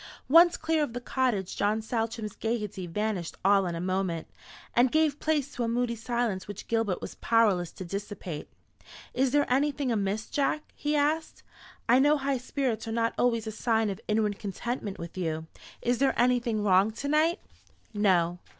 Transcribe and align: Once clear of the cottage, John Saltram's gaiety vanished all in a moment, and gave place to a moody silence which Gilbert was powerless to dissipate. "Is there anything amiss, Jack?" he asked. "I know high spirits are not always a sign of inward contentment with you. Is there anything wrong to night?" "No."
Once 0.27 0.57
clear 0.57 0.81
of 0.81 0.93
the 0.93 0.99
cottage, 0.99 1.55
John 1.55 1.79
Saltram's 1.79 2.35
gaiety 2.35 2.87
vanished 2.87 3.35
all 3.45 3.67
in 3.67 3.75
a 3.75 3.79
moment, 3.79 4.25
and 4.75 4.91
gave 4.91 5.19
place 5.19 5.53
to 5.53 5.63
a 5.63 5.67
moody 5.67 5.95
silence 5.95 6.47
which 6.47 6.67
Gilbert 6.67 7.01
was 7.01 7.13
powerless 7.13 7.71
to 7.73 7.85
dissipate. 7.85 8.49
"Is 9.13 9.29
there 9.29 9.45
anything 9.47 9.91
amiss, 9.91 10.25
Jack?" 10.27 10.63
he 10.73 10.95
asked. 10.95 11.43
"I 11.87 11.99
know 11.99 12.17
high 12.17 12.39
spirits 12.39 12.87
are 12.87 12.91
not 12.91 13.13
always 13.15 13.45
a 13.45 13.51
sign 13.51 13.91
of 13.91 14.01
inward 14.07 14.39
contentment 14.39 14.97
with 14.97 15.19
you. 15.19 15.45
Is 15.83 15.99
there 15.99 16.19
anything 16.19 16.63
wrong 16.63 16.89
to 16.93 17.07
night?" 17.07 17.39
"No." 17.93 18.39